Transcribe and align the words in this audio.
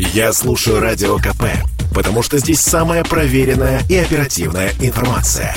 Я 0.00 0.32
слушаю 0.32 0.78
Радио 0.78 1.16
КП, 1.16 1.42
потому 1.92 2.22
что 2.22 2.38
здесь 2.38 2.60
самая 2.60 3.02
проверенная 3.02 3.82
и 3.88 3.96
оперативная 3.96 4.70
информация. 4.80 5.56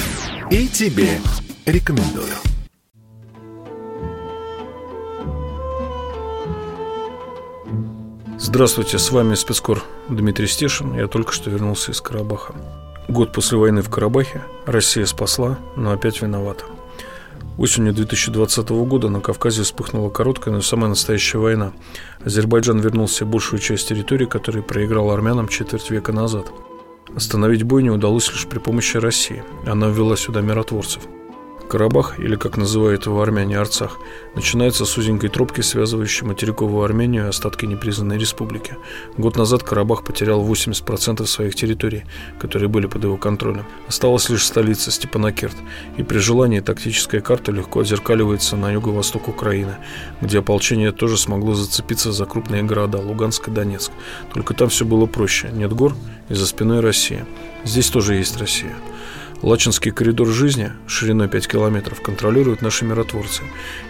И 0.50 0.68
тебе 0.68 1.20
рекомендую. 1.68 2.34
Здравствуйте, 8.40 8.98
с 8.98 9.12
вами 9.12 9.36
спецкор 9.36 9.84
Дмитрий 10.10 10.48
Стешин. 10.48 10.98
Я 10.98 11.06
только 11.06 11.34
что 11.34 11.52
вернулся 11.52 11.92
из 11.92 12.02
Карабаха. 12.02 12.56
Год 13.08 13.34
после 13.34 13.60
войны 13.60 13.84
в 13.84 13.92
Карабахе 13.92 14.42
Россия 14.66 15.06
спасла, 15.06 15.60
но 15.76 15.92
опять 15.92 16.20
виновата. 16.20 16.66
Осенью 17.58 17.94
2020 17.94 18.70
года 18.70 19.10
на 19.10 19.22
Кавказе 19.22 19.64
вспыхнула 19.64 20.10
короткая, 20.10 20.54
но 20.54 20.62
самая 20.62 20.90
настоящая 20.90 21.38
война. 21.38 21.74
Азербайджан 22.26 22.80
вернул 22.80 23.08
себе 23.08 23.28
большую 23.28 23.60
часть 23.60 23.90
территории, 23.90 24.26
которую 24.26 24.64
проиграл 24.64 25.12
армянам 25.12 25.48
четверть 25.48 25.90
века 25.92 26.12
назад. 26.12 26.52
Остановить 27.16 27.64
бой 27.64 27.84
не 27.84 27.90
удалось 27.90 28.30
лишь 28.32 28.48
при 28.48 28.60
помощи 28.60 28.98
России. 28.98 29.44
Она 29.66 29.90
ввела 29.90 30.16
сюда 30.16 30.42
миротворцев– 30.42 31.04
Карабах, 31.72 32.20
или 32.20 32.36
как 32.36 32.58
называют 32.58 33.06
его 33.06 33.22
армяне 33.22 33.58
Арцах, 33.58 33.98
начинается 34.36 34.84
с 34.84 34.98
узенькой 34.98 35.30
тропки, 35.30 35.62
связывающей 35.62 36.28
материковую 36.28 36.84
Армению 36.84 37.24
и 37.24 37.30
остатки 37.30 37.64
непризнанной 37.66 38.18
республики. 38.18 38.76
Год 39.18 39.38
назад 39.38 39.64
Карабах 39.64 40.04
потерял 40.04 40.46
80% 40.46 41.26
своих 41.26 41.56
территорий, 41.56 42.04
которые 42.42 42.68
были 42.68 42.88
под 42.88 43.06
его 43.06 43.16
контролем. 43.16 43.66
Осталась 43.88 44.28
лишь 44.28 44.46
столица 44.46 44.92
Степанакерт, 44.92 45.56
и 45.96 46.04
при 46.04 46.18
желании 46.18 46.60
тактическая 46.60 47.22
карта 47.22 47.54
легко 47.54 47.80
отзеркаливается 47.80 48.58
на 48.58 48.70
юго-восток 48.74 49.30
Украины, 49.30 49.76
где 50.20 50.40
ополчение 50.40 50.92
тоже 50.92 51.18
смогло 51.18 51.54
зацепиться 51.54 52.12
за 52.12 52.26
крупные 52.26 52.64
города 52.64 52.98
Луганск 52.98 53.48
и 53.48 53.52
Донецк. 53.52 53.94
Только 54.34 54.54
там 54.54 54.68
все 54.68 54.84
было 54.84 55.06
проще. 55.06 55.50
Нет 55.54 55.72
гор 55.72 55.96
и 56.28 56.34
за 56.34 56.48
спиной 56.48 56.82
Россия. 56.82 57.26
Здесь 57.64 57.90
тоже 57.90 58.16
есть 58.16 58.38
Россия. 58.38 58.76
Лачинский 59.42 59.92
коридор 59.92 60.28
жизни 60.28 60.72
шириной 60.86 61.28
5 61.28 61.48
километров 61.48 62.00
контролируют 62.02 62.62
наши 62.62 62.86
миротворцы. 62.86 63.42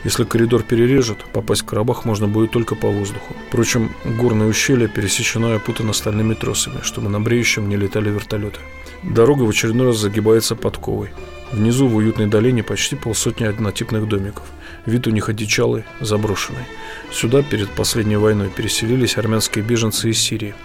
Если 0.05 0.23
коридор 0.23 0.63
перережут, 0.63 1.25
попасть 1.33 1.63
в 1.63 1.65
Карабах 1.65 2.05
можно 2.05 2.29
будет 2.29 2.51
только 2.51 2.75
по 2.75 2.87
воздуху. 2.87 3.35
Впрочем, 3.49 3.91
горное 4.05 4.47
ущелье 4.47 4.87
пересечено 4.87 5.47
и 5.47 5.55
опутано 5.57 5.91
стальными 5.91 6.35
тросами, 6.35 6.79
чтобы 6.83 7.09
на 7.09 7.19
бреющем 7.19 7.67
не 7.67 7.75
летали 7.75 8.09
вертолеты. 8.09 8.59
Дорога 9.03 9.43
в 9.43 9.49
очередной 9.49 9.87
раз 9.87 9.97
загибается 9.97 10.55
подковой. 10.55 11.09
Внизу 11.51 11.85
в 11.85 11.97
уютной 11.97 12.27
долине 12.27 12.63
почти 12.63 12.95
полсотни 12.95 13.43
однотипных 13.43 14.07
домиков. 14.07 14.45
Вид 14.85 15.07
у 15.07 15.11
них 15.11 15.29
одичалый, 15.29 15.83
заброшенный. 15.99 16.65
Сюда 17.11 17.43
перед 17.43 17.69
последней 17.69 18.17
войной 18.17 18.49
переселились 18.49 19.17
армянские 19.17 19.63
беженцы 19.63 20.09
из 20.09 20.19
Сирии. 20.19 20.55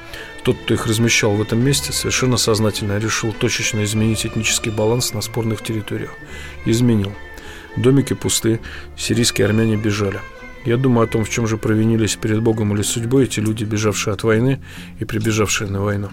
Тот, 0.42 0.56
кто 0.56 0.75
их 0.75 0.86
размещал 0.86 1.33
в 1.33 1.42
этом 1.42 1.62
месте, 1.62 1.92
совершенно 1.92 2.36
сознательно 2.36 2.98
решил 2.98 3.33
точечно 3.33 3.84
изменить 3.84 4.25
этнический 4.25 4.70
баланс 4.70 5.12
на 5.12 5.20
спорных 5.20 5.62
территориях. 5.62 6.14
Изменил. 6.64 7.12
Домики 7.77 8.14
пусты, 8.14 8.61
сирийские 8.97 9.47
армяне 9.47 9.77
бежали. 9.77 10.20
Я 10.67 10.77
думаю 10.77 11.06
о 11.06 11.11
том, 11.11 11.25
в 11.25 11.31
чем 11.31 11.47
же 11.47 11.59
провинились 11.59 12.17
перед 12.17 12.42
Богом 12.42 12.75
или 12.75 12.83
судьбой 12.83 13.25
эти 13.25 13.39
люди, 13.39 13.62
бежавшие 13.62 14.14
от 14.14 14.25
войны 14.25 14.61
и 14.98 15.05
прибежавшие 15.05 15.70
на 15.70 15.81
войну. 15.81 16.08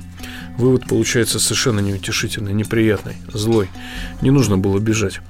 Вывод 0.59 0.87
получается 0.87 1.39
совершенно 1.39 1.79
неутешительный, 1.79 2.53
неприятный, 2.53 3.15
злой. 3.33 3.67
Не 4.21 4.29
нужно 4.29 4.59
было 4.59 4.77
бежать. 4.77 5.21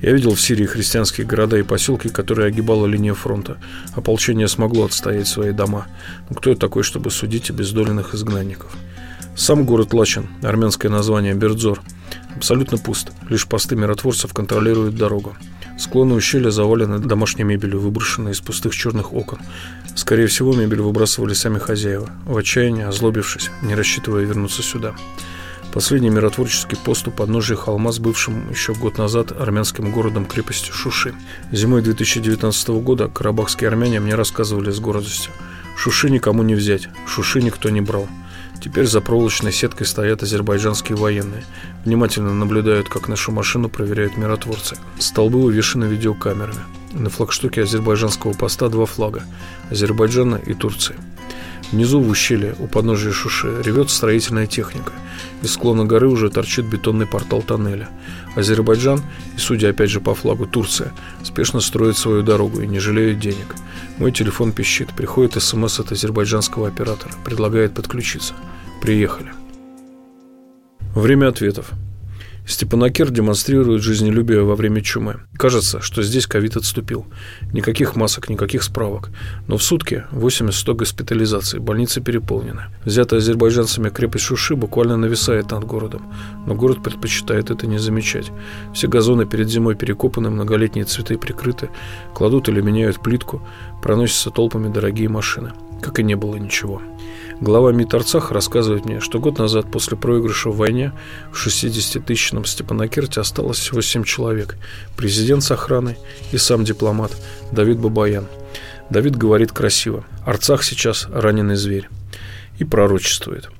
Я 0.00 0.12
видел 0.12 0.34
в 0.34 0.40
Сирии 0.40 0.64
христианские 0.64 1.26
города 1.26 1.58
и 1.58 1.62
поселки, 1.62 2.08
которые 2.08 2.48
огибала 2.48 2.86
линия 2.86 3.12
фронта. 3.12 3.58
Ополчение 3.94 4.48
смогло 4.48 4.86
отстоять 4.86 5.28
свои 5.28 5.52
дома. 5.52 5.86
Но 6.30 6.36
кто 6.36 6.48
я 6.48 6.56
такой, 6.56 6.84
чтобы 6.84 7.10
судить 7.10 7.50
обездоленных 7.50 8.14
изгнанников? 8.14 8.74
Сам 9.36 9.66
город 9.66 9.92
Лачин, 9.92 10.28
армянское 10.42 10.90
название 10.90 11.34
Бердзор, 11.34 11.82
абсолютно 12.36 12.78
пуст. 12.78 13.12
Лишь 13.28 13.46
посты 13.46 13.76
миротворцев 13.76 14.32
контролируют 14.32 14.96
дорогу. 14.96 15.36
Склоны 15.78 16.14
ущелья 16.14 16.50
завалены 16.50 16.98
домашней 16.98 17.44
мебелью, 17.44 17.80
выброшенной 17.80 18.32
из 18.32 18.40
пустых 18.40 18.74
черных 18.74 19.12
окон. 19.12 19.40
Скорее 19.96 20.26
всего, 20.26 20.54
мебель 20.54 20.80
выбрасывали 20.80 21.34
сами 21.34 21.58
хозяева, 21.58 22.10
в 22.26 22.36
отчаянии, 22.36 22.84
озлобившись, 22.84 23.50
не 23.62 23.74
рассчитывая 23.74 24.24
вернуться 24.24 24.62
сюда. 24.62 24.94
Последний 25.72 26.10
миротворческий 26.10 26.78
пост 26.78 27.08
у 27.08 27.10
подножия 27.10 27.56
холма 27.56 27.90
с 27.90 27.98
бывшим 27.98 28.48
еще 28.48 28.74
год 28.74 28.96
назад 28.96 29.32
армянским 29.32 29.90
городом-крепостью 29.90 30.72
Шуши. 30.72 31.16
Зимой 31.50 31.82
2019 31.82 32.68
года 32.68 33.08
карабахские 33.08 33.68
армяне 33.68 33.98
мне 33.98 34.14
рассказывали 34.14 34.70
с 34.70 34.78
гордостью. 34.78 35.32
Шуши 35.76 36.10
никому 36.10 36.44
не 36.44 36.54
взять, 36.54 36.88
Шуши 37.08 37.42
никто 37.42 37.70
не 37.70 37.80
брал. 37.80 38.06
Теперь 38.64 38.86
за 38.86 39.02
проволочной 39.02 39.52
сеткой 39.52 39.86
стоят 39.86 40.22
азербайджанские 40.22 40.96
военные. 40.96 41.44
Внимательно 41.84 42.32
наблюдают, 42.32 42.88
как 42.88 43.08
нашу 43.08 43.30
машину 43.30 43.68
проверяют 43.68 44.16
миротворцы. 44.16 44.78
Столбы 44.98 45.38
увешаны 45.38 45.84
видеокамерами. 45.84 46.62
На 46.94 47.10
флагштоке 47.10 47.64
азербайджанского 47.64 48.32
поста 48.32 48.70
два 48.70 48.86
флага– 48.86 49.22
Азербайджана 49.70 50.36
и 50.36 50.54
Турции. 50.54 50.96
Внизу 51.72 52.00
в 52.00 52.08
ущелье, 52.08 52.54
у 52.58 52.66
подножия 52.66 53.12
Шуши, 53.12 53.60
ревет 53.62 53.90
строительная 53.90 54.46
техника. 54.46 54.92
Из 55.42 55.52
склона 55.52 55.84
горы 55.84 56.08
уже 56.08 56.30
торчит 56.30 56.64
бетонный 56.64 57.06
портал 57.06 57.42
тоннеля. 57.42 57.90
Азербайджан, 58.34 59.02
и 59.36 59.38
судя 59.38 59.70
опять 59.70 59.90
же 59.90 60.00
по 60.00 60.14
флагу 60.14 60.46
Турция, 60.46 60.90
спешно 61.22 61.60
строит 61.60 61.98
свою 61.98 62.22
дорогу 62.22 62.62
и 62.62 62.66
не 62.66 62.78
жалеют 62.78 63.18
денег. 63.18 63.56
Мой 63.98 64.10
телефон 64.10 64.52
пищит. 64.52 64.94
Приходит 64.96 65.42
смс 65.42 65.80
от 65.80 65.92
азербайджанского 65.92 66.68
оператора. 66.68 67.12
Предлагает 67.26 67.74
подключиться. 67.74 68.32
Приехали. 68.84 69.32
Время 70.94 71.28
ответов. 71.28 71.72
Степанакер 72.46 73.10
демонстрирует 73.10 73.80
жизнелюбие 73.80 74.42
во 74.42 74.56
время 74.56 74.82
чумы. 74.82 75.20
Кажется, 75.38 75.80
что 75.80 76.02
здесь 76.02 76.26
ковид 76.26 76.58
отступил. 76.58 77.06
Никаких 77.54 77.96
масок, 77.96 78.28
никаких 78.28 78.62
справок. 78.62 79.08
Но 79.46 79.56
в 79.56 79.62
сутки 79.62 80.04
80-100 80.12 80.74
госпитализаций, 80.74 81.60
больницы 81.60 82.02
переполнены. 82.02 82.64
Взятая 82.84 83.20
азербайджанцами 83.20 83.88
крепость 83.88 84.26
Шуши 84.26 84.54
буквально 84.54 84.98
нависает 84.98 85.50
над 85.50 85.64
городом. 85.64 86.12
Но 86.46 86.54
город 86.54 86.82
предпочитает 86.82 87.50
это 87.50 87.66
не 87.66 87.78
замечать. 87.78 88.30
Все 88.74 88.86
газоны 88.86 89.24
перед 89.24 89.48
зимой 89.48 89.76
перекопаны, 89.76 90.28
многолетние 90.28 90.84
цветы 90.84 91.16
прикрыты, 91.16 91.70
кладут 92.12 92.50
или 92.50 92.60
меняют 92.60 93.02
плитку, 93.02 93.40
проносятся 93.82 94.28
толпами 94.28 94.70
дорогие 94.70 95.08
машины. 95.08 95.54
Как 95.80 96.00
и 96.00 96.02
не 96.02 96.16
было 96.16 96.36
ничего. 96.36 96.82
Глава 97.40 97.72
МИД 97.72 97.94
Арцах 97.94 98.30
рассказывает 98.30 98.84
мне, 98.84 99.00
что 99.00 99.18
год 99.18 99.38
назад 99.38 99.70
после 99.70 99.96
проигрыша 99.96 100.50
в 100.50 100.56
войне 100.56 100.92
в 101.32 101.46
60-тысячном 101.46 102.44
Степанакерте 102.44 103.20
осталось 103.20 103.58
всего 103.58 103.80
7 103.80 104.04
человек. 104.04 104.56
Президент 104.96 105.42
с 105.42 105.50
охраной 105.50 105.96
и 106.32 106.38
сам 106.38 106.64
дипломат 106.64 107.10
Давид 107.50 107.78
Бабаян. 107.78 108.26
Давид 108.88 109.16
говорит 109.16 109.50
красиво. 109.50 110.04
Арцах 110.24 110.62
сейчас 110.62 111.08
раненый 111.12 111.56
зверь. 111.56 111.88
И 112.58 112.64
пророчествует. 112.64 113.50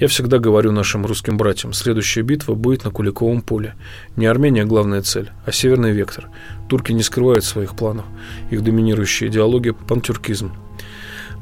Я 0.00 0.08
всегда 0.08 0.38
говорю 0.38 0.72
нашим 0.72 1.06
русским 1.06 1.36
братьям, 1.36 1.72
следующая 1.72 2.22
битва 2.22 2.54
будет 2.54 2.84
на 2.84 2.90
Куликовом 2.90 3.40
поле. 3.40 3.76
Не 4.16 4.26
Армения 4.26 4.64
главная 4.64 5.00
цель, 5.02 5.30
а 5.46 5.52
северный 5.52 5.92
вектор. 5.92 6.28
Турки 6.68 6.90
не 6.90 7.04
скрывают 7.04 7.44
своих 7.44 7.76
планов. 7.76 8.04
Их 8.50 8.64
доминирующая 8.64 9.28
идеология– 9.28 9.72
пантюркизм. 9.88 10.50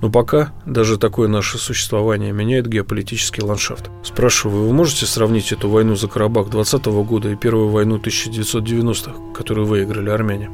Но 0.00 0.10
пока 0.10 0.52
даже 0.64 0.98
такое 0.98 1.28
наше 1.28 1.58
существование 1.58 2.32
меняет 2.32 2.66
геополитический 2.66 3.42
ландшафт. 3.42 3.90
Спрашиваю, 4.02 4.64
вы 4.64 4.72
можете 4.72 5.06
сравнить 5.06 5.52
эту 5.52 5.68
войну 5.68 5.94
за 5.94 6.08
Карабах 6.08 6.48
20 6.48 6.86
-го 6.86 7.04
года 7.04 7.30
и 7.30 7.36
первую 7.36 7.68
войну 7.68 7.98
1990-х, 7.98 9.34
которую 9.34 9.66
выиграли 9.66 10.10
армяне? 10.10 10.50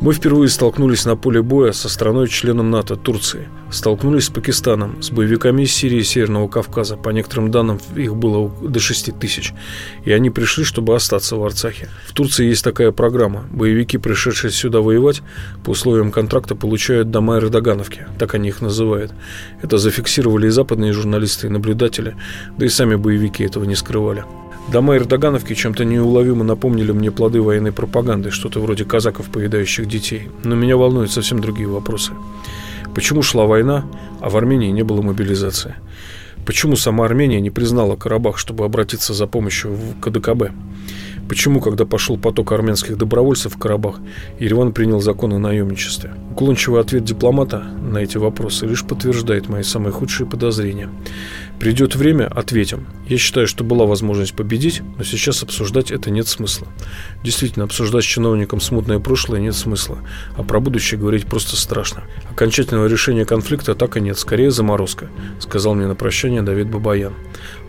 Мы 0.00 0.14
впервые 0.14 0.48
столкнулись 0.48 1.04
на 1.04 1.14
поле 1.14 1.42
боя 1.42 1.72
со 1.72 1.90
страной-членом 1.90 2.70
НАТО 2.70 2.96
Турции. 2.96 3.48
Столкнулись 3.70 4.24
с 4.24 4.30
Пакистаном, 4.30 5.02
с 5.02 5.10
боевиками 5.10 5.64
из 5.64 5.74
Сирии 5.74 5.98
и 5.98 6.04
Северного 6.04 6.48
Кавказа. 6.48 6.96
По 6.96 7.10
некоторым 7.10 7.50
данным, 7.50 7.78
их 7.94 8.16
было 8.16 8.50
до 8.62 8.80
6 8.80 9.18
тысяч. 9.18 9.52
И 10.06 10.10
они 10.10 10.30
пришли, 10.30 10.64
чтобы 10.64 10.94
остаться 10.94 11.36
в 11.36 11.44
Арцахе. 11.44 11.90
В 12.06 12.14
Турции 12.14 12.46
есть 12.46 12.64
такая 12.64 12.92
программа. 12.92 13.44
Боевики, 13.50 13.98
пришедшие 13.98 14.50
сюда 14.50 14.80
воевать, 14.80 15.20
по 15.64 15.70
условиям 15.70 16.12
контракта 16.12 16.54
получают 16.54 17.10
дома 17.10 17.36
Эрдогановки. 17.36 18.06
Так 18.18 18.34
они 18.34 18.48
их 18.48 18.62
называют. 18.62 19.12
Это 19.60 19.76
зафиксировали 19.76 20.46
и 20.46 20.50
западные 20.50 20.94
журналисты, 20.94 21.48
и 21.48 21.50
наблюдатели. 21.50 22.16
Да 22.56 22.64
и 22.64 22.70
сами 22.70 22.94
боевики 22.94 23.44
этого 23.44 23.64
не 23.64 23.74
скрывали. 23.74 24.24
Дома 24.70 24.96
Эрдогановки 24.96 25.52
чем-то 25.54 25.84
неуловимо 25.84 26.44
напомнили 26.44 26.92
мне 26.92 27.10
плоды 27.10 27.42
военной 27.42 27.72
пропаганды, 27.72 28.30
что-то 28.30 28.60
вроде 28.60 28.84
казаков, 28.84 29.28
поедающих 29.28 29.88
детей. 29.88 30.28
Но 30.44 30.54
меня 30.54 30.76
волнуют 30.76 31.10
совсем 31.10 31.40
другие 31.40 31.66
вопросы. 31.66 32.12
Почему 32.94 33.20
шла 33.22 33.46
война, 33.46 33.84
а 34.20 34.30
в 34.30 34.36
Армении 34.36 34.70
не 34.70 34.84
было 34.84 35.02
мобилизации? 35.02 35.74
Почему 36.46 36.76
сама 36.76 37.04
Армения 37.04 37.40
не 37.40 37.50
признала 37.50 37.96
Карабах, 37.96 38.38
чтобы 38.38 38.64
обратиться 38.64 39.12
за 39.12 39.26
помощью 39.26 39.72
в 39.72 40.00
КДКБ? 40.00 40.52
Почему, 41.30 41.60
когда 41.60 41.84
пошел 41.84 42.18
поток 42.18 42.50
армянских 42.50 42.98
добровольцев 42.98 43.54
в 43.54 43.56
Карабах, 43.56 44.00
Ереван 44.40 44.72
принял 44.72 45.00
закон 45.00 45.32
о 45.32 45.38
наемничестве? 45.38 46.12
Уклончивый 46.32 46.80
ответ 46.80 47.04
дипломата 47.04 47.60
на 47.60 47.98
эти 47.98 48.16
вопросы 48.16 48.66
лишь 48.66 48.84
подтверждает 48.84 49.48
мои 49.48 49.62
самые 49.62 49.92
худшие 49.92 50.26
подозрения. 50.26 50.90
Придет 51.60 51.94
время, 51.94 52.24
ответим. 52.26 52.88
Я 53.06 53.16
считаю, 53.16 53.46
что 53.46 53.62
была 53.62 53.86
возможность 53.86 54.34
победить, 54.34 54.82
но 54.98 55.04
сейчас 55.04 55.44
обсуждать 55.44 55.92
это 55.92 56.10
нет 56.10 56.26
смысла. 56.26 56.66
Действительно, 57.22 57.64
обсуждать 57.64 58.02
с 58.02 58.08
чиновником 58.08 58.60
смутное 58.60 58.98
прошлое 58.98 59.38
нет 59.38 59.54
смысла, 59.54 59.98
а 60.36 60.42
про 60.42 60.58
будущее 60.58 60.98
говорить 60.98 61.26
просто 61.26 61.54
страшно. 61.54 62.02
Окончательного 62.32 62.88
решения 62.88 63.24
конфликта 63.24 63.76
так 63.76 63.96
и 63.96 64.00
нет, 64.00 64.18
скорее 64.18 64.50
заморозка, 64.50 65.06
сказал 65.38 65.76
мне 65.76 65.86
на 65.86 65.94
прощание 65.94 66.42
Давид 66.42 66.68
Бабаян. 66.68 67.14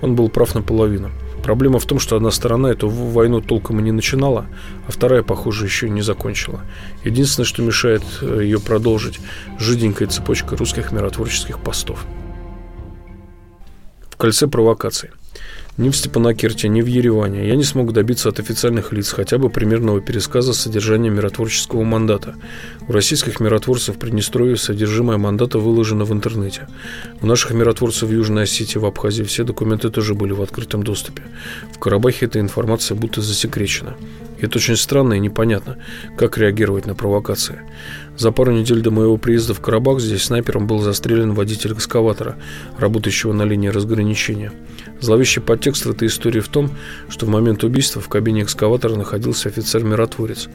Он 0.02 0.16
был 0.16 0.30
прав 0.30 0.56
наполовину. 0.56 1.12
Проблема 1.44 1.80
в 1.80 1.86
том, 1.86 2.00
что 2.00 2.16
одна 2.16 2.32
сторона 2.32 2.70
эту 2.70 2.88
войну 2.90 3.42
толком 3.42 3.80
и 3.80 3.84
не 3.84 3.92
начинала, 3.92 4.46
а 4.88 4.92
вторая, 4.92 5.24
похоже, 5.24 5.66
еще 5.66 5.90
не 5.90 6.02
закончила. 6.02 6.62
Единственное, 7.04 7.48
что 7.48 7.64
мешает 7.64 8.04
э, 8.22 8.42
ее 8.44 8.60
продолжить– 8.60 9.20
жиденькая 9.60 10.08
цепочка 10.08 10.56
русских 10.56 10.92
миротворческих 10.92 11.60
постов. 11.60 12.06
В 14.10 14.18
кольце 14.18 14.48
провокаций– 14.48 15.10
ни 15.78 15.90
в 15.90 15.96
Степанакерте, 15.96 16.68
ни 16.68 16.82
в 16.82 16.86
Ереване 16.86 17.48
я 17.48 17.56
не 17.56 17.64
смог 17.64 17.94
добиться 17.94 18.28
от 18.28 18.40
официальных 18.40 18.92
лиц 18.92 19.12
хотя 19.12 19.38
бы 19.38 19.50
примерного 19.50 20.02
пересказа 20.02 20.54
содержания 20.54 21.10
миротворческого 21.10 21.84
мандата. 21.84 22.36
У 22.90 22.92
российских 22.92 23.40
миротворцев 23.40 23.98
Приднестровье 23.98 24.58
содержимое 24.58 25.18
мандата 25.18 25.60
выложено 25.60 26.04
в 26.04 26.12
интернете. 26.12 26.68
У 27.22 27.26
наших 27.26 27.52
миротворцев 27.52 28.10
в 28.10 28.12
Южной 28.12 28.44
Осетии, 28.44 28.80
в 28.80 28.86
Абхазии 28.86 29.24
все 29.24 29.46
документы 29.46 29.90
тоже 29.90 30.14
были 30.14 30.34
в 30.34 30.42
открытом 30.42 30.84
доступе. 30.84 31.24
В 31.74 31.80
Карабахе 31.80 32.26
эта 32.26 32.42
информация 32.42 32.96
будто 32.96 33.22
засекречена. 33.22 33.96
Это 34.42 34.58
очень 34.58 34.76
странно 34.76 35.14
и 35.14 35.20
непонятно, 35.20 35.78
как 36.18 36.38
реагировать 36.38 36.88
на 36.88 36.96
провокации. 36.96 37.62
За 38.18 38.32
пару 38.32 38.52
недель 38.52 38.82
до 38.82 38.90
моего 38.92 39.18
приезда 39.18 39.54
в 39.54 39.62
Карабах 39.62 40.02
здесь 40.02 40.24
снайпером 40.24 40.68
был 40.68 40.80
застрелен 40.80 41.34
водитель 41.34 41.74
экскаватора, 41.74 42.38
работающего 42.78 43.34
на 43.34 43.44
линии 43.44 43.70
разграничения. 43.70 44.52
Зловещий 45.02 45.42
подтекст 45.42 45.88
этой 45.88 46.08
истории 46.08 46.42
в 46.42 46.48
том, 46.48 46.70
что 47.10 47.26
в 47.26 47.30
момент 47.30 47.64
убийства 47.64 48.00
в 48.02 48.08
кабине 48.08 48.44
экскаватора 48.44 48.96
находился 48.96 49.50
офицер-миротворец. 49.50 50.48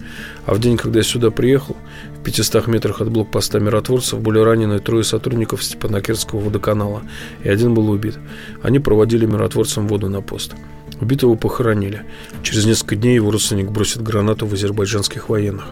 А 0.46 0.54
в 0.54 0.60
день, 0.60 0.76
когда 0.76 1.00
я 1.00 1.04
сюда 1.04 1.32
приехал, 1.32 1.76
в 2.20 2.22
500 2.22 2.68
метрах 2.68 3.00
от 3.00 3.10
блокпоста 3.10 3.58
миротворцев 3.58 4.20
были 4.20 4.38
ранены 4.38 4.78
трое 4.78 5.02
сотрудников 5.02 5.64
Степанакерского 5.64 6.38
водоканала, 6.38 7.02
и 7.42 7.48
один 7.48 7.74
был 7.74 7.90
убит. 7.90 8.18
Они 8.62 8.78
проводили 8.78 9.26
миротворцам 9.26 9.88
воду 9.88 10.08
на 10.08 10.22
пост. 10.22 10.54
Убитого 11.00 11.34
похоронили. 11.34 12.04
Через 12.44 12.66
несколько 12.66 12.94
дней 12.94 13.16
его 13.16 13.32
родственник 13.32 13.72
бросит 13.72 14.02
гранату 14.02 14.46
в 14.46 14.54
азербайджанских 14.54 15.28
военных. 15.28 15.66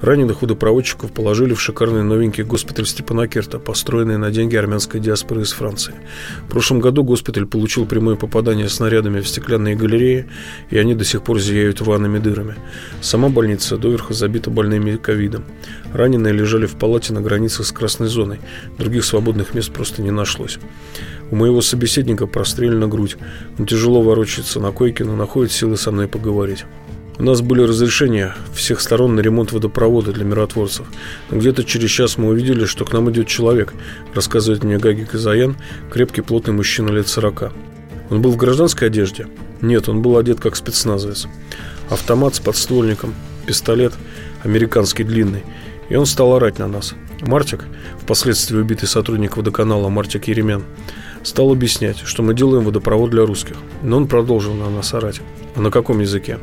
Раненых 0.00 0.42
водопроводчиков 0.42 1.12
положили 1.12 1.54
в 1.54 1.60
шикарный 1.60 2.02
новенький 2.02 2.44
госпиталь 2.44 2.86
Степанакерта, 2.86 3.58
построенный 3.58 4.18
на 4.18 4.30
деньги 4.30 4.56
армянской 4.56 5.00
диаспоры 5.00 5.42
из 5.42 5.52
Франции. 5.52 5.94
В 6.46 6.50
прошлом 6.50 6.80
году 6.80 7.04
госпиталь 7.04 7.46
получил 7.46 7.86
прямое 7.86 8.16
попадание 8.16 8.68
снарядами 8.68 9.20
в 9.20 9.28
стеклянные 9.28 9.76
галереи, 9.76 10.26
и 10.70 10.78
они 10.78 10.94
до 10.94 11.04
сих 11.04 11.22
пор 11.22 11.40
зияют 11.40 11.80
рваными 11.80 12.18
дырами. 12.18 12.56
Сама 13.00 13.28
больница 13.28 13.78
доверху 13.78 14.12
забита 14.12 14.50
больными 14.50 14.96
ковидом. 14.96 15.44
Раненые 15.92 16.32
лежали 16.32 16.66
в 16.66 16.76
палате 16.76 17.12
на 17.12 17.20
границе 17.20 17.64
с 17.64 17.72
красной 17.72 18.08
зоной. 18.08 18.40
Других 18.78 19.04
свободных 19.04 19.54
мест 19.54 19.72
просто 19.72 20.02
не 20.02 20.10
нашлось. 20.10 20.58
У 21.30 21.36
моего 21.36 21.62
собеседника 21.62 22.26
прострелена 22.26 22.88
грудь. 22.88 23.16
Он 23.58 23.66
тяжело 23.66 24.02
ворочается 24.02 24.60
на 24.60 24.72
койке, 24.72 25.04
но 25.04 25.16
находит 25.16 25.52
силы 25.52 25.76
со 25.76 25.90
мной 25.90 26.08
поговорить. 26.08 26.64
У 27.16 27.22
нас 27.22 27.42
были 27.42 27.62
разрешения 27.62 28.34
всех 28.54 28.80
сторон 28.80 29.14
на 29.14 29.20
ремонт 29.20 29.52
водопровода 29.52 30.12
для 30.12 30.24
миротворцев. 30.24 30.86
Но 31.30 31.38
где-то 31.38 31.62
через 31.62 31.90
час 31.90 32.18
мы 32.18 32.28
увидели, 32.28 32.64
что 32.64 32.84
к 32.84 32.92
нам 32.92 33.08
идет 33.10 33.28
человек, 33.28 33.72
рассказывает 34.14 34.64
мне 34.64 34.78
Гаги 34.78 35.04
Казаян, 35.04 35.56
крепкий 35.92 36.22
плотный 36.22 36.54
мужчина 36.54 36.88
лет 36.88 37.06
сорока. 37.06 37.52
Он 38.10 38.20
был 38.20 38.32
в 38.32 38.36
гражданской 38.36 38.88
одежде? 38.88 39.28
Нет, 39.60 39.88
он 39.88 40.02
был 40.02 40.18
одет 40.18 40.40
как 40.40 40.56
спецназовец. 40.56 41.28
Автомат 41.88 42.34
с 42.34 42.40
подствольником, 42.40 43.14
пистолет, 43.46 43.92
американский 44.42 45.04
длинный. 45.04 45.44
И 45.88 45.94
он 45.94 46.06
стал 46.06 46.34
орать 46.34 46.58
на 46.58 46.66
нас. 46.66 46.94
Мартик, 47.20 47.64
впоследствии 48.02 48.58
убитый 48.58 48.88
сотрудник 48.88 49.36
водоканала 49.36 49.88
Мартик 49.88 50.26
Еремян, 50.26 50.64
стал 51.22 51.52
объяснять, 51.52 51.98
что 52.04 52.24
мы 52.24 52.34
делаем 52.34 52.64
водопровод 52.64 53.10
для 53.10 53.24
русских. 53.24 53.56
Но 53.82 53.98
он 53.98 54.08
продолжил 54.08 54.54
на 54.54 54.68
нас 54.68 54.92
орать. 54.94 55.20
А 55.54 55.60
на 55.60 55.70
каком 55.70 56.00
языке? 56.00 56.38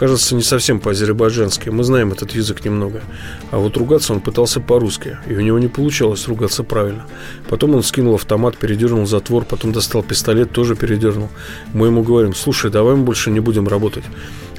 Кажется, 0.00 0.34
не 0.34 0.42
совсем 0.42 0.80
по-азербайджански. 0.80 1.68
Мы 1.68 1.84
знаем 1.84 2.12
этот 2.12 2.30
язык 2.30 2.64
немного. 2.64 3.02
А 3.50 3.58
вот 3.58 3.76
ругаться 3.76 4.14
он 4.14 4.22
пытался 4.22 4.58
по-русски, 4.58 5.18
и 5.26 5.34
у 5.34 5.40
него 5.40 5.58
не 5.58 5.68
получалось 5.68 6.26
ругаться 6.26 6.64
правильно. 6.64 7.04
Потом 7.50 7.74
он 7.74 7.82
скинул 7.82 8.14
автомат, 8.14 8.56
передернул 8.56 9.04
затвор, 9.04 9.44
потом 9.44 9.72
достал 9.72 10.02
пистолет, 10.02 10.52
тоже 10.52 10.74
передернул. 10.74 11.28
Мы 11.74 11.88
ему 11.88 12.02
говорим, 12.02 12.34
слушай, 12.34 12.70
давай 12.70 12.96
мы 12.96 13.02
больше 13.02 13.30
не 13.30 13.40
будем 13.40 13.68
работать. 13.68 14.04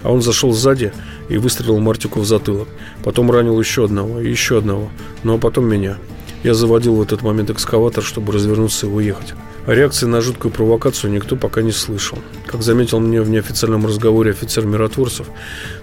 А 0.03 0.11
он 0.11 0.21
зашел 0.21 0.53
сзади 0.53 0.93
и 1.27 1.39
выстрелил 1.39 1.79
Мартику 1.79 2.19
в 2.19 2.25
затылок. 2.27 2.67
Потом 3.03 3.31
ранил 3.31 3.59
еще 3.59 3.85
одного 3.85 4.21
и 4.21 4.29
еще 4.29 4.59
одного. 4.59 4.91
Ну 5.23 5.33
а 5.33 5.37
потом 5.39 5.65
меня. 5.65 5.97
Я 6.43 6.55
заводил 6.55 6.95
в 6.95 7.01
этот 7.01 7.21
момент 7.21 7.51
экскаватор, 7.51 8.03
чтобы 8.03 8.33
развернуться 8.33 8.87
и 8.87 8.89
уехать. 8.89 9.33
О 9.67 9.73
реакции 9.73 10.07
на 10.07 10.21
жуткую 10.21 10.51
провокацию 10.51 11.13
никто 11.13 11.35
пока 11.35 11.61
не 11.61 11.71
слышал. 11.71 12.17
Как 12.47 12.63
заметил 12.63 12.99
мне 12.99 13.21
в 13.21 13.29
неофициальном 13.29 13.85
разговоре 13.85 14.31
офицер 14.31 14.65
миротворцев, 14.65 15.27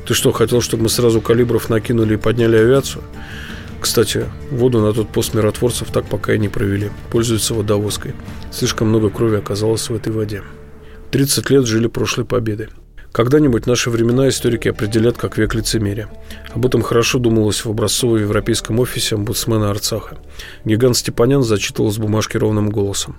ты 0.05 0.15
что, 0.15 0.33
хотел, 0.33 0.61
чтобы 0.61 0.85
мы 0.85 0.89
сразу 0.89 1.21
калибров 1.21 1.69
накинули 1.69 2.15
и 2.15 2.17
подняли 2.17 2.57
авиацию? 2.57 3.05
Кстати, 3.81 4.25
воду 4.51 4.81
на 4.81 4.93
тот 4.93 5.09
пост 5.11 5.35
миротворцев 5.35 5.93
так 5.93 6.07
пока 6.07 6.35
и 6.35 6.39
не 6.39 6.49
провели. 6.49 6.91
Пользуются 7.11 7.55
водовозкой. 7.55 8.15
Слишком 8.51 8.89
много 8.89 9.11
крови 9.11 9.37
оказалось 9.37 9.89
в 9.89 9.95
этой 9.95 10.13
воде. 10.13 10.43
30 11.13 11.51
лет 11.51 11.67
жили 11.67 11.87
прошлой 11.87 12.25
победой. 12.25 12.69
Когда-нибудь 13.19 13.67
наши 13.67 13.91
времена 13.91 14.29
историки 14.29 14.69
определят 14.69 15.17
как 15.19 15.39
век 15.39 15.53
лицемерия. 15.53 16.09
Об 16.55 16.65
этом 16.67 16.83
хорошо 16.83 17.19
думалось 17.19 17.65
в 17.65 17.69
образцово-европейском 17.69 18.79
офисе 18.79 19.17
омбудсмена 19.17 19.73
Арцаха. 19.73 20.19
Гигант 20.65 20.97
Степанян 20.97 21.43
зачитывал 21.43 21.91
с 21.91 21.99
бумажки 21.99 22.37
ровным 22.37 22.71
голосом. 22.71 23.17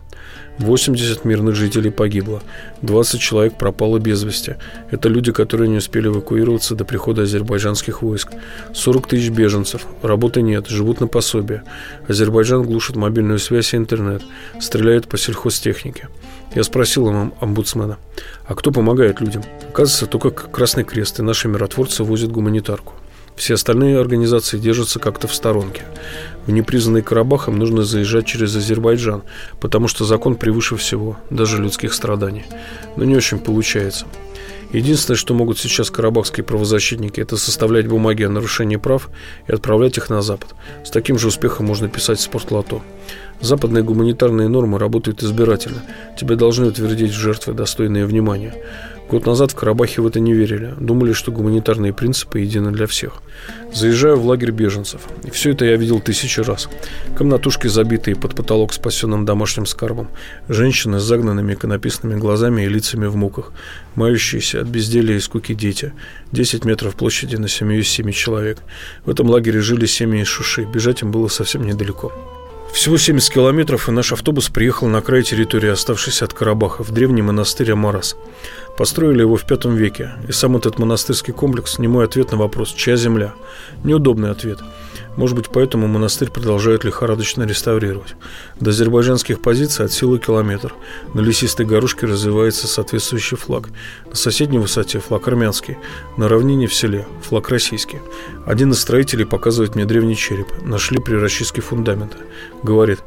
80 0.60 1.24
мирных 1.26 1.56
жителей 1.56 1.90
погибло, 1.90 2.42
20 2.82 3.20
человек 3.20 3.58
пропало 3.58 3.98
без 3.98 4.24
вести. 4.24 4.56
Это 4.92 5.10
люди, 5.10 5.32
которые 5.32 5.70
не 5.70 5.78
успели 5.78 6.08
эвакуироваться 6.08 6.76
до 6.76 6.86
прихода 6.86 7.24
азербайджанских 7.24 8.02
войск. 8.02 8.32
40 8.74 9.08
тысяч 9.08 9.30
беженцев, 9.30 9.88
работы 10.02 10.42
нет, 10.42 10.68
живут 10.68 11.00
на 11.00 11.08
пособие. 11.08 11.64
Азербайджан 12.08 12.64
глушит 12.64 12.98
мобильную 12.98 13.40
связь 13.40 13.74
и 13.74 13.78
интернет, 13.78 14.22
стреляет 14.60 15.08
по 15.08 15.18
сельхозтехнике. 15.18 16.10
Я 16.56 16.64
спросил 16.64 17.08
им 17.10 17.34
омбудсмена, 17.40 17.98
а 18.46 18.56
кто 18.56 18.72
помогает 18.72 19.22
людям? 19.22 19.44
Оказывается, 19.70 20.08
только 20.08 20.32
Красный 20.32 20.84
Крест 20.84 21.20
и 21.20 21.24
наши 21.24 21.48
миротворцы 21.48 22.04
возят 22.04 22.32
гуманитарку. 22.32 22.94
Все 23.40 23.54
остальные 23.54 23.98
организации 23.98 24.58
держатся 24.58 25.00
как-то 25.00 25.30
в 25.30 25.34
сторонке. 25.34 25.84
В 26.46 26.52
непризнанный 26.52 27.02
Карабах 27.02 27.48
им 27.48 27.58
нужно 27.58 27.84
заезжать 27.84 28.26
через 28.26 28.54
Азербайджан, 28.54 29.24
потому 29.62 29.88
что 29.88 30.04
закон 30.04 30.36
превыше 30.36 30.76
всего, 30.76 31.18
даже 31.30 31.64
людских 31.64 31.94
страданий. 31.94 32.44
Но 32.98 33.06
не 33.06 33.16
очень 33.16 33.40
получается. 33.40 34.08
Единственное, 34.74 35.16
что 35.16 35.34
могут 35.34 35.58
сейчас 35.58 35.90
карабахские 35.90 36.44
правозащитники, 36.44 37.22
это 37.22 37.38
составлять 37.38 37.88
бумаги 37.88 38.24
о 38.24 38.30
нарушении 38.30 38.76
прав 38.76 39.10
и 39.48 39.54
отправлять 39.54 39.98
их 39.98 40.10
на 40.10 40.22
Запад. 40.22 40.54
С 40.84 40.92
таким 40.92 41.18
же 41.18 41.30
успехом 41.30 41.66
можно 41.66 41.88
писать 41.88 42.20
спортлото. 42.20 42.82
Западные 43.40 43.86
гуманитарные 43.86 44.50
нормы 44.50 44.80
работают 44.80 45.24
избирательно. 45.24 45.82
Тебе 46.20 46.36
должны 46.36 46.68
утвердить 46.68 47.14
жертвы, 47.14 47.54
достойные 47.54 48.06
внимания. 48.06 48.54
Год 49.10 49.26
назад 49.26 49.52
в 49.52 49.56
Карабахе 49.56 50.04
в 50.04 50.08
это 50.08 50.20
не 50.20 50.34
верили. 50.34 50.76
Думали, 50.80 51.14
что 51.14 51.32
гуманитарные 51.32 51.94
принципы 51.94 52.42
едины 52.42 52.70
для 52.70 52.86
всех. 52.86 53.24
Заезжаю 53.74 54.18
в 54.18 54.26
лагерь 54.28 54.52
беженцев. 54.52 55.02
И 55.24 55.32
все 55.32 55.52
это 55.52 55.66
я 55.66 55.78
видел 55.78 56.00
тысячи 56.00 56.40
раз. 56.42 56.70
Комнатушки, 57.18 57.66
забитые 57.66 58.16
под 58.16 58.36
потолок 58.36 58.72
спасенным 58.72 59.26
домашним 59.26 59.66
скарбом. 59.66 60.10
Женщины 60.48 61.00
с 61.00 61.04
загнанными 61.04 61.56
иконописными 61.56 62.20
глазами 62.20 62.62
и 62.62 62.70
лицами 62.70 63.08
в 63.08 63.16
муках. 63.16 63.52
Мающиеся 63.96 64.62
от 64.62 64.68
безделия 64.68 65.16
и 65.16 65.20
скуки 65.20 65.56
дети. 65.56 65.92
10 66.32 66.64
метров 66.66 66.94
площади 66.94 67.36
на 67.36 67.48
семью 67.48 67.80
из 67.80 67.90
семи 67.90 68.14
человек. 68.14 68.60
В 69.06 69.10
этом 69.10 69.28
лагере 69.28 69.60
жили 69.62 69.88
семьи 69.88 70.22
из 70.22 70.28
Шуши. 70.28 70.66
Бежать 70.66 71.02
им 71.02 71.10
было 71.10 71.30
совсем 71.30 71.66
недалеко. 71.66 72.14
Всего 72.74 72.98
70 72.98 73.34
километров, 73.34 73.90
и 73.90 73.92
наш 73.92 74.14
автобус 74.14 74.50
приехал 74.50 74.88
на 74.88 75.02
край 75.02 75.24
территории, 75.24 75.70
оставшейся 75.70 76.26
от 76.26 76.34
Карабаха, 76.34 76.84
в 76.84 76.92
древний 76.92 77.22
монастырь 77.22 77.72
Амарас. 77.72 78.16
Построили 78.80 79.20
его 79.20 79.36
в 79.36 79.46
пятом 79.46 79.76
веке, 79.76 80.12
и 80.30 80.32
сам 80.32 80.56
этот 80.56 80.80
монастырский 80.80 81.34
комплекс– 81.34 81.78
не 81.80 81.90
мой 81.90 82.06
ответ 82.06 82.32
на 82.32 82.38
вопрос, 82.38 82.70
чья 82.72 82.96
земля. 82.96 83.34
Неудобный 83.84 84.32
ответ. 84.32 84.60
Может 85.18 85.36
быть, 85.36 85.50
поэтому 85.50 85.88
монастырь 85.88 86.30
продолжают 86.30 86.86
лихорадочно 86.86 87.44
реставрировать. 87.44 88.16
До 88.58 88.70
азербайджанских 88.70 89.42
позиций 89.42 89.84
от 89.84 89.92
силы 89.92 90.18
километр. 90.18 90.76
На 91.14 91.20
лесистой 91.20 91.66
горушке 91.66 92.06
развивается 92.06 92.68
соответствующий 92.68 93.36
флаг. 93.36 93.68
На 94.06 94.16
соседней 94.16 94.60
высоте 94.60 95.00
флаг 95.00 95.28
армянский. 95.28 95.78
На 96.16 96.30
равнине 96.30 96.68
в 96.68 96.74
селе 96.74 97.06
флаг 97.22 97.50
российский. 97.50 98.00
Один 98.46 98.72
из 98.72 98.80
строителей 98.80 99.26
показывает 99.26 99.76
мне 99.76 99.84
древний 99.84 100.16
череп. 100.16 100.48
Нашли 100.62 101.00
при 101.00 101.16
расчистке 101.16 101.60
фундамента. 101.60 102.16
Говорит, 102.64 103.00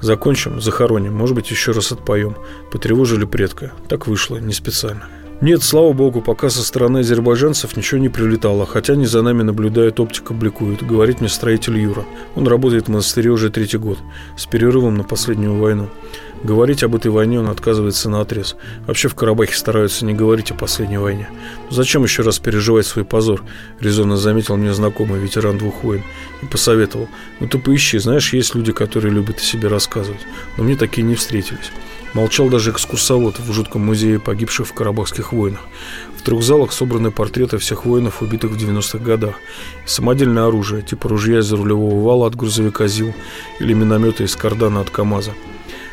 закончим, 0.00 0.60
захороним, 0.60 1.14
может 1.14 1.34
быть, 1.34 1.50
еще 1.50 1.72
раз 1.72 1.92
отпоем. 1.92 2.36
Потревожили 2.70 3.24
предка. 3.24 3.72
Так 3.88 4.06
вышло, 4.06 4.36
не 4.36 4.52
специально. 4.52 5.08
Нет, 5.40 5.62
слава 5.62 5.92
богу, 5.92 6.20
пока 6.20 6.50
со 6.50 6.64
стороны 6.64 6.98
азербайджанцев 6.98 7.76
ничего 7.76 8.00
не 8.00 8.08
прилетало, 8.08 8.66
хотя 8.66 8.94
они 8.94 9.06
за 9.06 9.22
нами 9.22 9.44
наблюдают, 9.44 10.00
оптика 10.00 10.34
бликует, 10.34 10.84
говорит 10.84 11.20
мне 11.20 11.28
строитель 11.28 11.78
Юра. 11.78 12.04
Он 12.34 12.48
работает 12.48 12.86
в 12.86 12.88
монастыре 12.88 13.30
уже 13.30 13.48
третий 13.48 13.78
год, 13.78 13.98
с 14.36 14.46
перерывом 14.46 14.96
на 14.96 15.04
последнюю 15.04 15.54
войну. 15.54 15.90
Говорить 16.42 16.84
об 16.84 16.94
этой 16.94 17.10
войне 17.10 17.40
он 17.40 17.48
отказывается 17.48 18.08
на 18.08 18.20
отрез. 18.20 18.56
Вообще 18.86 19.08
в 19.08 19.14
Карабахе 19.14 19.54
стараются 19.54 20.04
не 20.04 20.14
говорить 20.14 20.52
о 20.52 20.54
последней 20.54 20.98
войне. 20.98 21.28
Ну, 21.32 21.74
зачем 21.74 22.04
еще 22.04 22.22
раз 22.22 22.38
переживать 22.38 22.86
свой 22.86 23.04
позор? 23.04 23.42
Резонно 23.80 24.16
заметил 24.16 24.56
мне 24.56 24.72
знакомый 24.72 25.18
ветеран 25.18 25.58
двух 25.58 25.82
войн 25.82 26.02
и 26.42 26.46
посоветовал. 26.46 27.08
Ну 27.40 27.48
ты 27.48 27.58
поищи, 27.58 27.98
знаешь, 27.98 28.32
есть 28.32 28.54
люди, 28.54 28.72
которые 28.72 29.12
любят 29.12 29.38
о 29.38 29.42
себе 29.42 29.68
рассказывать. 29.68 30.20
Но 30.56 30.64
мне 30.64 30.76
такие 30.76 31.02
не 31.02 31.16
встретились. 31.16 31.72
Молчал 32.14 32.48
даже 32.48 32.70
экскурсовод 32.70 33.38
в 33.38 33.52
жутком 33.52 33.84
музее 33.84 34.18
погибших 34.18 34.68
в 34.68 34.72
Карабахских 34.72 35.32
войнах. 35.32 35.60
В 36.16 36.22
трех 36.22 36.42
залах 36.42 36.72
собраны 36.72 37.10
портреты 37.10 37.58
всех 37.58 37.84
воинов, 37.84 38.22
убитых 38.22 38.52
в 38.52 38.56
90-х 38.56 38.98
годах. 38.98 39.34
Самодельное 39.86 40.46
оружие, 40.46 40.82
типа 40.82 41.08
ружья 41.08 41.40
из 41.40 41.52
рулевого 41.52 42.02
вала 42.02 42.26
от 42.26 42.34
грузовика 42.34 42.86
ЗИЛ 42.86 43.12
или 43.60 43.72
миномета 43.72 44.24
из 44.24 44.36
кардана 44.36 44.80
от 44.80 44.90
КАМАЗа. 44.90 45.32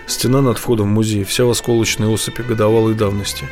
Стена 0.07 0.41
над 0.41 0.57
входом 0.57 0.87
в 0.87 0.93
музей, 0.93 1.23
вся 1.23 1.45
в 1.45 1.49
осколочной 1.49 2.13
осыпи 2.13 2.43
годовалой 2.43 2.93
давности. 2.93 3.45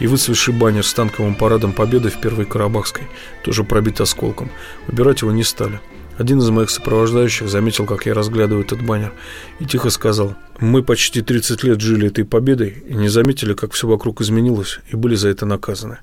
И 0.00 0.06
выцветший 0.06 0.52
баннер 0.52 0.84
с 0.84 0.92
танковым 0.92 1.34
парадом 1.34 1.72
Победы 1.72 2.10
в 2.10 2.20
Первой 2.20 2.44
Карабахской, 2.44 3.04
тоже 3.42 3.64
пробит 3.64 4.00
осколком. 4.00 4.50
Убирать 4.88 5.22
его 5.22 5.32
не 5.32 5.44
стали. 5.44 5.80
Один 6.18 6.38
из 6.38 6.48
моих 6.50 6.70
сопровождающих 6.70 7.48
заметил, 7.48 7.86
как 7.86 8.06
я 8.06 8.14
разглядываю 8.14 8.64
этот 8.64 8.84
баннер, 8.84 9.12
и 9.58 9.64
тихо 9.64 9.90
сказал, 9.90 10.36
«Мы 10.60 10.82
почти 10.82 11.22
30 11.22 11.64
лет 11.64 11.80
жили 11.80 12.06
этой 12.06 12.24
победой 12.24 12.84
и 12.86 12.94
не 12.94 13.08
заметили, 13.08 13.54
как 13.54 13.72
все 13.72 13.88
вокруг 13.88 14.20
изменилось, 14.20 14.78
и 14.90 14.96
были 14.96 15.16
за 15.16 15.28
это 15.28 15.44
наказаны». 15.44 15.98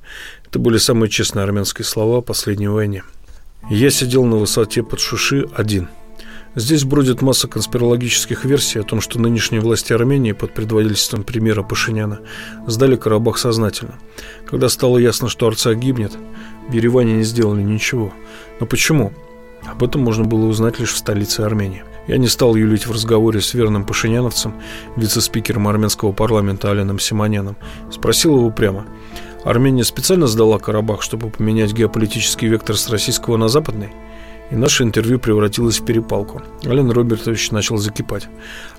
Это 0.45 0.59
были 0.59 0.77
самые 0.77 1.09
честные 1.09 1.43
армянские 1.43 1.85
слова 1.85 2.17
о 2.17 2.21
последней 2.21 2.67
войне. 2.67 3.03
Я 3.69 3.89
сидел 3.89 4.25
на 4.25 4.35
высоте 4.35 4.83
под 4.83 4.99
Шуши 4.99 5.47
один. 5.55 5.87
Здесь 6.53 6.83
бродит 6.83 7.21
масса 7.21 7.47
конспирологических 7.47 8.43
версий 8.43 8.79
о 8.79 8.83
том, 8.83 8.99
что 8.99 9.19
нынешние 9.19 9.61
власти 9.61 9.93
Армении 9.93 10.33
под 10.33 10.53
предводительством 10.53 11.23
премьера 11.23 11.63
Пашиняна 11.63 12.19
сдали 12.67 12.97
Карабах 12.97 13.37
сознательно. 13.37 13.99
Когда 14.45 14.67
стало 14.67 14.97
ясно, 14.97 15.29
что 15.29 15.47
Арца 15.47 15.73
гибнет, 15.75 16.11
в 16.67 16.73
Ереване 16.73 17.13
не 17.13 17.23
сделали 17.23 17.61
ничего. 17.61 18.11
Но 18.59 18.65
почему? 18.65 19.13
Об 19.63 19.81
этом 19.81 20.01
можно 20.01 20.25
было 20.25 20.45
узнать 20.45 20.77
лишь 20.79 20.91
в 20.91 20.97
столице 20.97 21.39
Армении. 21.39 21.83
Я 22.07 22.17
не 22.17 22.27
стал 22.27 22.55
юлить 22.55 22.85
в 22.85 22.91
разговоре 22.91 23.39
с 23.39 23.53
верным 23.53 23.85
пашиняновцем, 23.85 24.55
вице-спикером 24.97 25.69
армянского 25.69 26.11
парламента 26.11 26.69
Аленом 26.69 26.99
Симоняном. 26.99 27.55
Спросил 27.91 28.35
его 28.35 28.49
прямо. 28.49 28.85
Армения 29.45 29.85
специально 29.85 30.27
сдала 30.27 30.59
Карабах, 30.59 31.01
чтобы 31.01 31.29
поменять 31.29 31.71
геополитический 31.71 32.49
вектор 32.49 32.75
с 32.75 32.89
российского 32.89 33.37
на 33.37 33.47
западный? 33.47 33.91
И 34.51 34.55
наше 34.55 34.83
интервью 34.83 35.17
превратилось 35.17 35.79
в 35.79 35.85
перепалку. 35.85 36.41
Ален 36.65 36.91
Робертович 36.91 37.51
начал 37.51 37.77
закипать. 37.77 38.27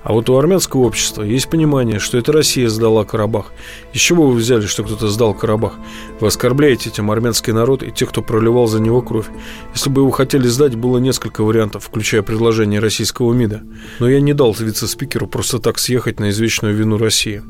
А 0.03 0.13
вот 0.13 0.29
у 0.29 0.37
армянского 0.37 0.81
общества 0.81 1.23
есть 1.23 1.49
понимание, 1.49 1.97
что 1.97 2.17
это 2.17 2.31
Россия 2.31 2.69
сдала 2.69 3.05
Карабах. 3.05 3.51
Из 3.91 3.99
чего 3.99 4.27
вы 4.27 4.35
взяли, 4.35 4.67
что 4.67 4.83
кто-то 4.83 5.07
сдал 5.07 5.33
Карабах? 5.33 5.73
Вы 6.19 6.27
оскорбляете 6.27 6.89
этим 6.89 7.09
армянский 7.09 7.53
народ 7.53 7.81
и 7.81 7.91
тех, 7.91 8.09
кто 8.09 8.21
проливал 8.21 8.67
за 8.67 8.79
него 8.79 9.01
кровь. 9.01 9.27
Если 9.73 9.89
бы 9.89 10.01
его 10.01 10.11
хотели 10.11 10.47
сдать, 10.47 10.75
было 10.75 10.99
несколько 10.99 11.43
вариантов, 11.43 11.85
включая 11.85 12.21
предложение 12.21 12.79
российского 12.79 13.33
МИДа. 13.33 13.63
Но 13.99 14.07
я 14.07 14.21
не 14.21 14.33
дал 14.33 14.53
вице-спикеру 14.53 15.25
просто 15.25 15.57
так 15.57 15.79
съехать 15.79 16.19
на 16.19 16.29
извечную 16.29 16.75
вину 16.75 16.97
России. 16.97 17.41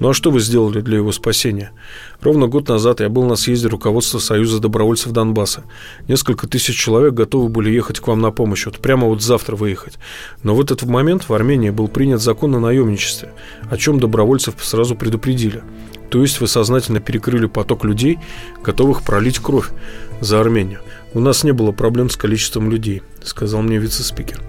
Ну 0.00 0.08
а 0.08 0.14
что 0.14 0.30
вы 0.30 0.40
сделали 0.40 0.80
для 0.80 0.96
его 0.96 1.12
спасения? 1.12 1.72
Ровно 2.20 2.46
год 2.46 2.68
назад 2.68 3.00
я 3.00 3.08
был 3.08 3.24
на 3.24 3.36
съезде 3.36 3.68
руководства 3.68 4.18
Союза 4.18 4.60
добровольцев 4.60 5.12
Донбасса. 5.12 5.64
Несколько 6.08 6.46
тысяч 6.48 6.76
человек 6.76 7.14
готовы 7.14 7.48
были 7.48 7.65
ехать 7.68 8.00
к 8.00 8.06
вам 8.06 8.20
на 8.20 8.30
помощь, 8.30 8.66
вот 8.66 8.78
прямо 8.78 9.06
вот 9.06 9.22
завтра 9.22 9.56
выехать. 9.56 9.98
Но 10.42 10.54
в 10.54 10.60
этот 10.60 10.82
момент 10.82 11.28
в 11.28 11.32
Армении 11.32 11.70
был 11.70 11.88
принят 11.88 12.20
закон 12.20 12.54
о 12.54 12.60
наемничестве, 12.60 13.32
о 13.70 13.76
чем 13.76 14.00
добровольцев 14.00 14.54
сразу 14.58 14.94
предупредили. 14.94 15.62
То 16.10 16.22
есть 16.22 16.40
вы 16.40 16.46
сознательно 16.46 17.00
перекрыли 17.00 17.46
поток 17.46 17.84
людей, 17.84 18.18
готовых 18.62 19.02
пролить 19.02 19.38
кровь 19.38 19.70
за 20.20 20.40
Армению. 20.40 20.80
У 21.14 21.20
нас 21.20 21.44
не 21.44 21.52
было 21.52 21.72
проблем 21.72 22.10
с 22.10 22.16
количеством 22.16 22.70
людей, 22.70 23.02
сказал 23.22 23.62
мне 23.62 23.78
вице-спикер. 23.78 24.40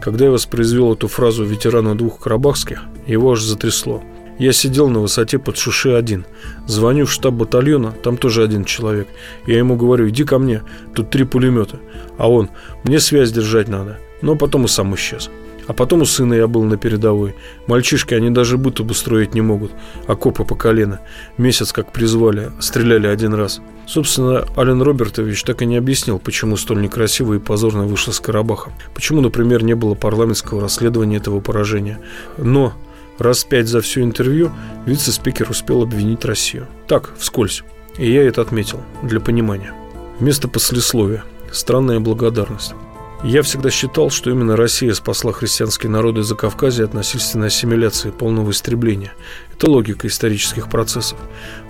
Когда 0.00 0.26
я 0.26 0.30
воспроизвел 0.30 0.94
эту 0.94 1.08
фразу 1.08 1.44
ветерана 1.44 1.94
двух 1.94 2.20
карабахских, 2.20 2.82
его 3.06 3.32
аж 3.32 3.42
затрясло– 3.42 4.02
я 4.38 4.52
сидел 4.52 4.88
на 4.88 5.00
высоте 5.00 5.38
под 5.38 5.56
Шуши 5.56 5.90
один. 5.90 6.24
Звоню 6.66 7.06
в 7.06 7.12
штаб 7.12 7.34
батальона, 7.34 7.92
там 7.92 8.16
тоже 8.16 8.42
один 8.42 8.64
человек. 8.64 9.08
Я 9.46 9.58
ему 9.58 9.76
говорю, 9.76 10.08
иди 10.08 10.24
ко 10.24 10.38
мне, 10.38 10.62
тут 10.94 11.10
три 11.10 11.24
пулемета. 11.24 11.78
А 12.18 12.30
он, 12.30 12.50
мне 12.84 13.00
связь 13.00 13.32
держать 13.32 13.68
надо. 13.68 13.98
Но 14.22 14.36
потом 14.36 14.64
и 14.64 14.68
сам 14.68 14.94
исчез. 14.94 15.30
А 15.66 15.72
потом 15.72 16.02
у 16.02 16.04
сына 16.04 16.34
я 16.34 16.46
был 16.46 16.62
на 16.64 16.76
передовой. 16.76 17.34
Мальчишки, 17.66 18.12
они 18.14 18.30
даже 18.30 18.58
быт 18.58 18.80
обустроить 18.80 19.34
не 19.34 19.40
могут. 19.40 19.72
Окопы 20.06 20.44
по 20.44 20.54
колено. 20.54 21.00
Месяц 21.38 21.72
как 21.72 21.92
призвали, 21.92 22.52
стреляли 22.60 23.06
один 23.06 23.32
раз. 23.34 23.60
Собственно, 23.86 24.46
Ален 24.56 24.82
Робертович 24.82 25.42
так 25.44 25.62
и 25.62 25.66
не 25.66 25.76
объяснил, 25.76 26.18
почему 26.18 26.56
столь 26.56 26.82
некрасиво 26.82 27.34
и 27.34 27.38
позорно 27.38 27.84
вышло 27.84 28.12
с 28.12 28.20
Карабаха. 28.20 28.72
Почему, 28.94 29.20
например, 29.20 29.62
не 29.62 29.74
было 29.74 29.94
парламентского 29.94 30.60
расследования 30.60 31.16
этого 31.16 31.40
поражения. 31.40 31.98
Но 32.36 32.74
Раз 33.18 33.44
пять 33.44 33.68
за 33.68 33.80
все 33.80 34.02
интервью 34.02 34.50
вице-спикер 34.86 35.48
успел 35.50 35.82
обвинить 35.82 36.24
Россию. 36.24 36.66
Так, 36.88 37.12
вскользь. 37.16 37.62
И 37.96 38.10
я 38.10 38.24
это 38.24 38.42
отметил, 38.42 38.80
для 39.02 39.20
понимания. 39.20 39.72
Вместо 40.18 40.48
послесловия. 40.48 41.24
Странная 41.52 42.00
благодарность. 42.00 42.74
Я 43.22 43.42
всегда 43.42 43.70
считал, 43.70 44.10
что 44.10 44.30
именно 44.30 44.56
Россия 44.56 44.92
спасла 44.92 45.32
христианские 45.32 45.90
народы 45.90 46.24
за 46.24 46.34
Кавказе 46.34 46.84
от 46.84 46.92
насильственной 46.92 47.46
ассимиляции, 47.46 48.10
полного 48.10 48.50
истребления. 48.50 49.14
Это 49.56 49.70
логика 49.70 50.08
исторических 50.08 50.68
процессов. 50.68 51.18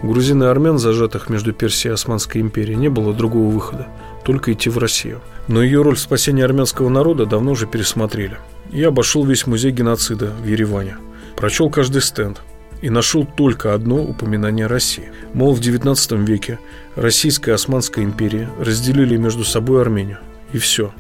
У 0.03 0.09
грузин 0.09 0.43
и 0.43 0.47
армян, 0.47 0.79
зажатых 0.79 1.29
между 1.29 1.53
Персией 1.53 1.93
и 1.93 1.95
Османской 1.95 2.41
империей, 2.41 2.77
не 2.77 2.89
было 2.89 3.13
другого 3.13 3.51
выхода, 3.51 3.87
только 4.25 4.53
идти 4.53 4.71
в 4.71 4.79
Россию. 4.79 5.21
Но 5.47 5.63
ее 5.63 5.83
роль 5.83 5.97
в 5.97 6.01
спасении 6.01 6.43
армянского 6.43 6.89
народа 6.89 7.27
давно 7.27 7.53
уже 7.53 7.67
пересмотрели. 7.67 8.39
Я 8.73 8.89
обошел 8.89 9.25
весь 9.25 9.47
музей 9.47 9.71
геноцида 9.71 10.33
в 10.43 10.47
Ереване– 10.47 10.97
Прочел 11.37 11.69
каждый 11.69 12.03
стенд 12.03 12.41
и 12.81 12.91
нашел 12.91 13.27
только 13.27 13.75
одно 13.75 14.03
упоминание 14.03 14.67
России. 14.67 15.11
Мол, 15.33 15.55
в 15.55 15.61
XIX 15.61 16.25
веке 16.25 16.59
Российская 16.97 17.53
и 17.53 17.55
Османская 17.55 18.05
империя 18.05 18.51
разделили 18.59 19.17
между 19.17 19.45
собой 19.45 19.81
Армению. 19.81 20.19
И 20.53 20.59
все. 20.59 20.93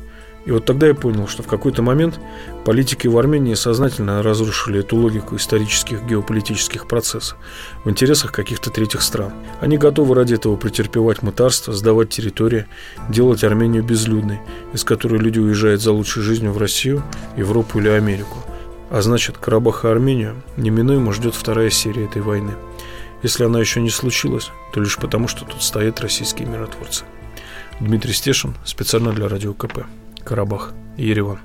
И 0.44 0.50
вот 0.50 0.66
тогда 0.66 0.88
я 0.88 0.94
понял, 0.94 1.26
что 1.26 1.42
в 1.42 1.46
какой-то 1.46 1.80
момент 1.82 2.20
политики 2.66 3.06
в 3.06 3.16
Армении 3.16 3.54
сознательно 3.54 4.22
разрушили 4.22 4.80
эту 4.80 4.96
логику 4.96 5.36
исторических 5.36 6.04
геополитических 6.04 6.86
процессов 6.86 7.38
в 7.84 7.90
интересах 7.90 8.32
каких-то 8.32 8.70
третьих 8.70 9.00
стран. 9.00 9.32
Они 9.60 9.78
готовы 9.78 10.14
ради 10.14 10.34
этого 10.34 10.56
претерпевать 10.56 11.22
мытарство, 11.22 11.72
сдавать 11.72 12.10
территории, 12.10 12.66
делать 13.08 13.42
Армению 13.42 13.82
безлюдной, 13.82 14.40
из 14.74 14.84
которой 14.84 15.18
люди 15.18 15.38
уезжают 15.38 15.80
за 15.80 15.92
лучшей 15.92 16.22
жизнью 16.22 16.52
в 16.52 16.58
Россию, 16.58 17.02
Европу 17.36 17.78
или 17.78 17.88
Америку– 17.88 18.38
а 18.94 19.02
значит, 19.02 19.38
Карабах 19.38 19.84
и 19.84 19.88
Армению 19.88 20.40
неминуемо 20.56 21.12
ждет 21.12 21.34
вторая 21.34 21.68
серия 21.68 22.04
этой 22.04 22.22
войны. 22.22 22.52
Если 23.24 23.42
она 23.42 23.58
еще 23.58 23.80
не 23.80 23.90
случилась, 23.90 24.52
то 24.72 24.78
лишь 24.78 24.98
потому, 24.98 25.26
что 25.26 25.44
тут 25.44 25.64
стоят 25.64 26.00
российские 26.00 26.46
миротворцы. 26.46 27.04
Дмитрий 27.80 28.12
Стешин, 28.12 28.54
специально 28.64 29.12
для 29.12 29.26
Радио 29.26 29.52
КП. 29.52 29.86
Карабах, 30.22 30.74
Ереван. 30.96 31.40